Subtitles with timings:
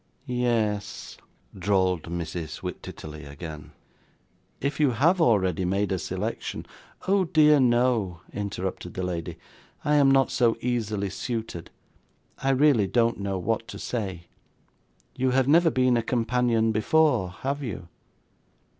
[0.25, 1.15] 'Yes,'
[1.55, 2.61] drawled Mrs.
[2.63, 3.71] Wititterly again.
[4.59, 6.65] 'If you have already made a selection'
[7.07, 9.37] 'Oh dear no,' interrupted the lady,
[9.85, 11.69] 'I am not so easily suited.
[12.39, 14.25] I really don't know what to say.
[15.15, 17.87] You have never been a companion before, have you?